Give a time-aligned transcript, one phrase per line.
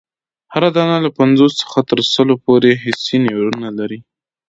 [0.53, 3.99] هره دانه له پنځوسو څخه تر سلو پوري حسي نیورونونه لري.